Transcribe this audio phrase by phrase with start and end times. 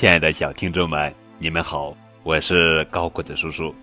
[0.00, 3.74] 亲爱的小听众们，你们好，我是高个子叔叔。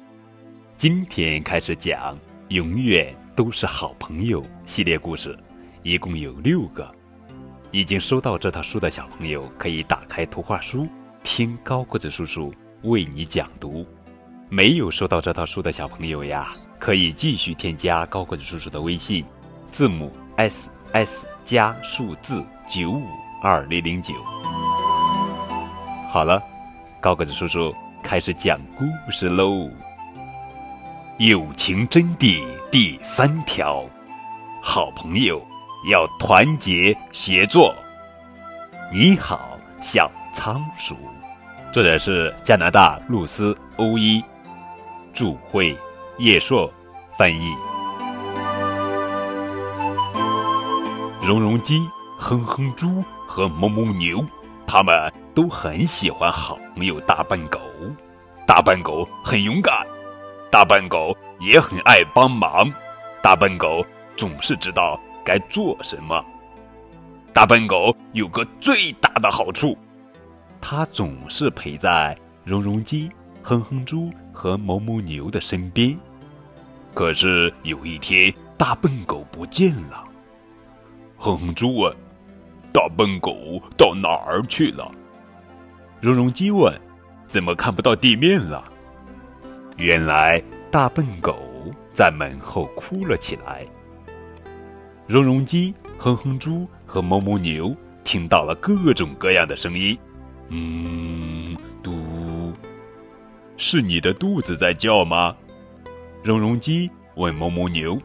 [0.75, 2.15] 今天开始讲
[2.47, 5.37] 《永远都是好朋友》系列故事，
[5.83, 6.91] 一共有六个。
[7.69, 10.87] 已经收到这套书的小朋友，可以打开图画书，
[11.23, 13.85] 听高个子叔叔为你讲读。
[14.49, 19.23] 没有收到这套书的小朋友呀，可以继续添加高个子叔叔的微信，
[19.71, 23.05] 字母 S S 加数字九五
[23.43, 24.15] 二零零九。
[26.17, 26.41] 好了，
[26.99, 27.71] 高个子叔叔
[28.01, 29.69] 开始讲故事喽。
[31.19, 33.85] 友情真谛第三条：
[34.63, 35.39] 好朋友
[35.91, 37.71] 要团结协作。
[38.91, 40.95] 你好，小仓鼠。
[41.71, 44.19] 作者是加拿大露丝·欧伊。
[45.13, 45.77] 祝会
[46.17, 46.67] 叶硕
[47.15, 47.53] 翻译。
[51.21, 51.79] 蓉蓉鸡、
[52.17, 54.25] 哼哼猪和哞哞牛，
[54.67, 57.59] 他们都很喜欢好朋友大笨狗。
[58.45, 59.73] 大笨狗很勇敢，
[60.51, 62.71] 大笨狗也很爱帮忙。
[63.23, 63.83] 大笨狗
[64.15, 66.23] 总是知道该做什么。
[67.33, 69.75] 大笨狗有个最大的好处，
[70.61, 73.09] 它总是陪在蓉蓉鸡、
[73.41, 74.11] 哼哼猪。
[74.39, 75.97] 和哞哞牛的身边，
[76.93, 80.03] 可是有一天，大笨狗不见了。
[81.17, 81.91] 哼哼猪问
[82.77, 84.91] ：“大笨狗到哪儿去了？”
[85.99, 86.71] 绒绒鸡问
[87.27, 88.63] ：“怎么看不到地面了？”
[89.77, 91.35] 原来，大笨狗
[91.91, 93.65] 在门后哭了起来。
[95.07, 99.97] 绒绒鸡、哼哼猪和哞哞牛听到了各种各样的声音，
[100.49, 102.53] 嗯，嘟。
[103.57, 105.35] 是你的肚子在叫吗？
[106.21, 107.97] 绒绒鸡问哞哞牛。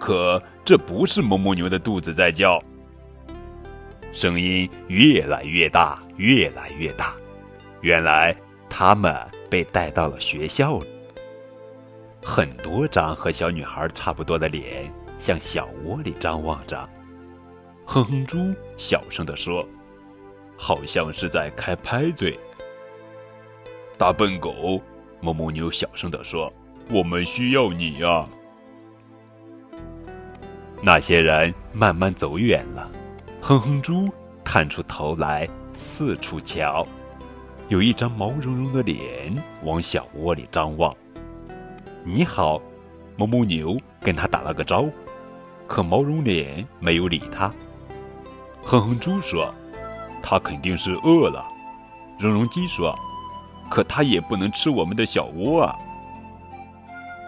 [0.00, 2.60] 可这不是哞哞牛的肚子在叫。
[4.12, 7.14] 声音越来越大，越来越大。
[7.80, 8.34] 原来
[8.68, 9.14] 他们
[9.48, 10.80] 被带到了学校。
[12.22, 16.88] 很多张和小女孩差不多的脸向小窝里张望着。
[17.84, 19.66] 哼哼猪小声地说
[20.58, 22.38] ：“好像是在开拍嘴。”
[23.96, 24.80] 大笨狗，
[25.22, 26.52] 哞哞牛小声地说
[26.90, 28.24] ：“我们需要你呀。”
[30.82, 32.90] 那些人慢慢走远了，
[33.40, 34.08] 哼哼猪
[34.44, 36.86] 探出头来四处瞧，
[37.68, 40.94] 有一张毛茸茸的脸往小窝里张望。
[42.04, 42.60] “你好！”
[43.16, 44.92] 哞哞牛跟他打了个招呼，
[45.66, 47.52] 可毛茸脸没有理他。
[48.62, 49.52] 哼哼猪说
[50.22, 51.44] ：“他肯定是饿了。”
[52.18, 52.96] 蓉蓉鸡说。
[53.70, 55.76] 可它也不能吃我们的小窝啊！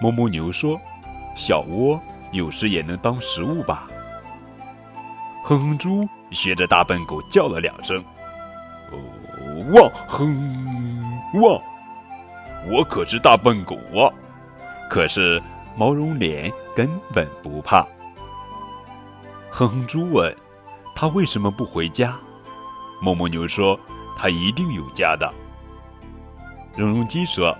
[0.00, 0.80] 哞哞牛说
[1.36, 2.00] ：“小窝
[2.32, 3.86] 有时也能当食物吧？”
[5.42, 8.02] 哼哼猪学着大笨狗叫了两声
[8.92, 8.98] ：“哦，
[9.74, 11.60] 汪哼汪！”
[12.70, 14.12] 我可是大笨狗啊！
[14.88, 15.42] 可是
[15.76, 17.86] 毛绒脸根本不怕。
[19.50, 20.36] 哼哼猪问
[20.94, 22.16] ：“他为什么不回家？”
[23.02, 23.78] 哞哞牛说
[24.14, 25.32] ：“他一定有家的。”
[26.76, 27.56] 绒绒鸡说：“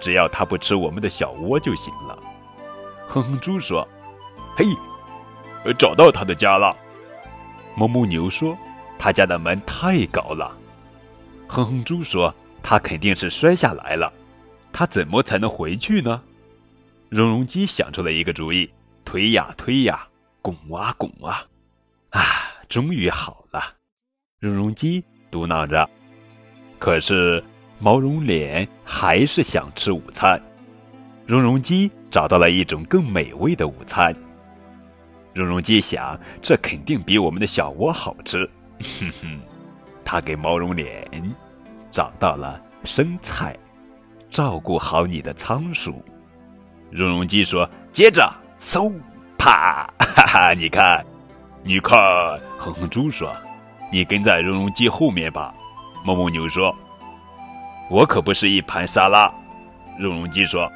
[0.00, 2.18] 只要它不吃我们的小窝就行了。”
[3.08, 3.86] 哼哼猪说
[4.54, 4.66] ：“嘿，
[5.78, 6.70] 找到他的家了。”
[7.76, 8.56] 哞哞牛说
[8.98, 10.56] ：“他家的门太高了。”
[11.48, 14.12] 哼哼猪说：“他肯定是摔下来了，
[14.72, 16.22] 他怎么才能回去呢？”
[17.08, 18.70] 绒绒鸡想出了一个主意，
[19.04, 20.06] 推呀推呀，
[20.40, 21.46] 拱啊拱啊，
[22.10, 22.20] 啊，
[22.68, 23.62] 终于好了。
[24.38, 25.88] 绒绒鸡嘟囔着
[26.78, 27.42] ：“可是。”
[27.84, 30.40] 毛绒脸还是想吃午餐，
[31.26, 34.14] 绒绒鸡找到了一种更美味的午餐。
[35.32, 38.48] 蓉蓉鸡想，这肯定比我们的小窝好吃。
[38.80, 39.40] 哼哼，
[40.04, 41.08] 它给毛绒脸
[41.90, 43.56] 找到了生菜，
[44.30, 46.04] 照顾好你的仓鼠。
[46.90, 48.92] 蓉蓉鸡说：“接着，嗖，
[49.38, 51.04] 啪，哈哈，你看，
[51.62, 51.98] 你看。”
[52.58, 53.32] 哼哼猪说
[53.90, 55.54] ：“你跟在蓉蓉鸡后面吧。”
[56.04, 56.74] 哞哞牛说。
[57.88, 59.32] 我可不是一盘沙拉，
[59.98, 60.70] 蓉蓉鸡说。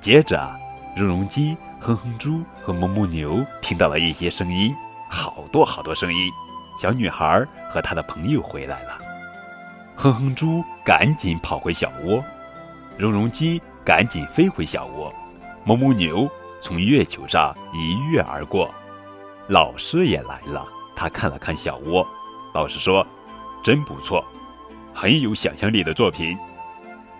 [0.00, 0.48] 接着，
[0.98, 4.74] 蓉蓉鸡、哼哼猪和哞哞牛听到了一些声音，
[5.08, 6.28] 好多好多声音。
[6.76, 8.98] 小女孩和她的朋友回来了。
[9.94, 12.20] 哼哼猪赶紧跑回小窝，
[12.96, 15.14] 蓉蓉鸡赶紧飞回小窝，
[15.64, 16.28] 哞哞牛
[16.60, 18.68] 从月球上一跃而过。
[19.46, 20.66] 老师也来了，
[20.96, 22.04] 他看了看小窝，
[22.52, 23.06] 老师说
[23.62, 24.24] ：“真不错，
[24.92, 26.36] 很有想象力的作品。”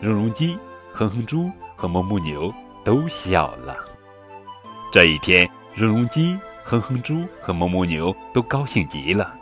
[0.03, 0.59] 蓉蓉鸡、
[0.93, 2.53] 哼哼猪和哞哞牛
[2.85, 3.77] 都笑了。
[4.91, 9.35] 这一天，绒绒鸡、哼哼猪和哞哞牛都高兴极了。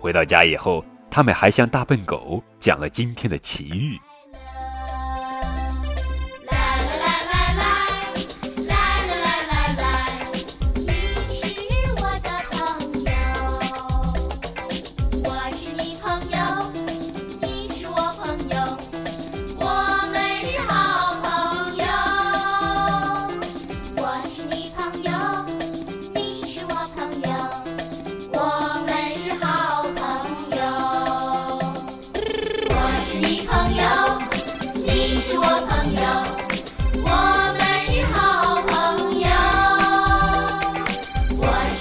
[0.00, 3.98] 回到家以后，他们还向大笨狗讲了今天的奇遇。
[6.46, 7.64] 来来来来
[8.66, 8.72] 来
[9.06, 9.86] 来来来来，
[10.74, 10.88] 你
[11.30, 11.50] 是
[11.96, 12.54] 我的朋
[13.04, 13.10] 友，
[15.24, 16.36] 我是你朋友。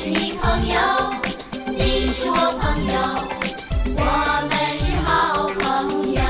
[0.07, 0.79] 是你朋友，
[1.67, 2.95] 你是我朋友，
[3.97, 4.01] 我
[4.47, 5.11] 们是好
[5.49, 5.59] 朋
[6.13, 6.21] 友。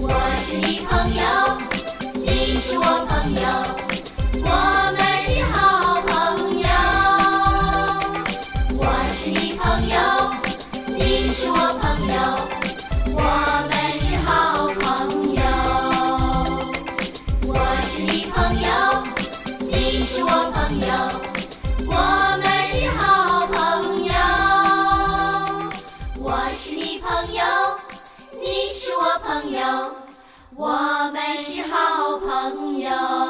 [0.00, 0.06] 我
[0.46, 1.22] 是你朋友，
[2.14, 3.44] 你是我朋友，
[4.44, 4.48] 我
[4.94, 5.58] 们是好
[6.06, 6.12] 朋
[6.60, 6.64] 友。
[8.78, 8.80] 我
[9.16, 9.96] 是你朋友，
[10.86, 11.00] 你
[11.34, 12.16] 是我朋友，
[13.16, 13.20] 我
[13.66, 14.30] 们是好
[14.68, 14.80] 朋
[15.34, 15.42] 友。
[17.48, 17.50] 我
[17.90, 18.70] 是你朋友。
[29.32, 29.94] 朋友
[30.54, 30.68] 我
[31.10, 33.21] 们是好朋友。